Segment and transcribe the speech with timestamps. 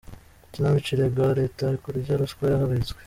[0.47, 2.99] Ikinamico irega Leta kurya ruswa yahagaritswe